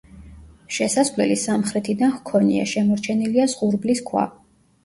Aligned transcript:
შესასვლელი 0.77 1.35
სამხრეთიდან 1.41 2.13
ჰქონია, 2.15 2.65
შემორჩენილია 2.73 3.47
ზღურბლის 3.55 4.03
ქვა. 4.09 4.27